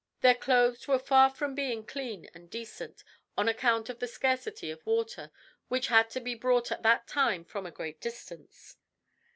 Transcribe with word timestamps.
Their 0.21 0.33
clothes 0.33 0.87
were 0.87 0.97
far 0.97 1.29
from 1.29 1.53
being 1.53 1.85
clean 1.85 2.27
and 2.33 2.49
decent, 2.49 3.03
on 3.37 3.47
account 3.47 3.87
of 3.87 3.99
the 3.99 4.07
scarcity 4.07 4.71
of 4.71 4.83
water, 4.83 5.29
which 5.67 5.89
had 5.89 6.09
to 6.09 6.19
be 6.19 6.33
brought 6.33 6.71
at 6.71 6.81
that 6.81 7.05
time 7.07 7.45
from 7.45 7.67
a 7.67 7.71
great 7.71 8.01
distance. 8.01 8.77